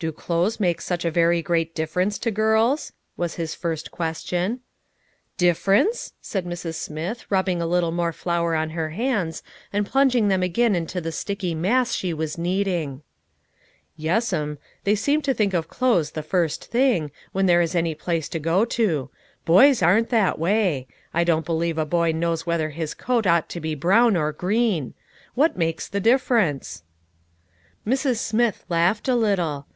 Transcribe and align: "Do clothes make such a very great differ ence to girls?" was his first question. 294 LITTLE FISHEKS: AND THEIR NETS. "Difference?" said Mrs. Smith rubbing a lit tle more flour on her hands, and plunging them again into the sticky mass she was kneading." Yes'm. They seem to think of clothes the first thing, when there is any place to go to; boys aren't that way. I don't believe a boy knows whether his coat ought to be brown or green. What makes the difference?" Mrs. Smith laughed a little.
"Do 0.00 0.12
clothes 0.12 0.60
make 0.60 0.80
such 0.80 1.04
a 1.04 1.10
very 1.10 1.42
great 1.42 1.74
differ 1.74 2.00
ence 2.00 2.18
to 2.20 2.30
girls?" 2.30 2.92
was 3.16 3.34
his 3.34 3.56
first 3.56 3.90
question. 3.90 4.60
294 5.38 5.48
LITTLE 5.50 5.54
FISHEKS: 5.54 5.66
AND 5.66 5.66
THEIR 5.66 5.82
NETS. 5.82 6.04
"Difference?" 6.04 6.12
said 6.22 6.46
Mrs. 6.46 6.78
Smith 6.84 7.30
rubbing 7.32 7.60
a 7.60 7.66
lit 7.66 7.80
tle 7.80 7.90
more 7.90 8.12
flour 8.12 8.54
on 8.54 8.70
her 8.70 8.90
hands, 8.90 9.42
and 9.72 9.84
plunging 9.84 10.28
them 10.28 10.44
again 10.44 10.76
into 10.76 11.00
the 11.00 11.10
sticky 11.10 11.56
mass 11.56 11.96
she 11.96 12.14
was 12.14 12.38
kneading." 12.38 13.02
Yes'm. 14.06 14.58
They 14.84 14.94
seem 14.94 15.20
to 15.22 15.34
think 15.34 15.52
of 15.52 15.66
clothes 15.66 16.12
the 16.12 16.22
first 16.22 16.66
thing, 16.66 17.10
when 17.32 17.46
there 17.46 17.60
is 17.60 17.74
any 17.74 17.96
place 17.96 18.28
to 18.28 18.38
go 18.38 18.64
to; 18.66 19.10
boys 19.44 19.82
aren't 19.82 20.10
that 20.10 20.38
way. 20.38 20.86
I 21.12 21.24
don't 21.24 21.44
believe 21.44 21.76
a 21.76 21.84
boy 21.84 22.12
knows 22.12 22.46
whether 22.46 22.70
his 22.70 22.94
coat 22.94 23.26
ought 23.26 23.48
to 23.48 23.58
be 23.58 23.74
brown 23.74 24.16
or 24.16 24.30
green. 24.30 24.94
What 25.34 25.58
makes 25.58 25.88
the 25.88 25.98
difference?" 25.98 26.84
Mrs. 27.84 28.18
Smith 28.18 28.64
laughed 28.68 29.08
a 29.08 29.16
little. 29.16 29.66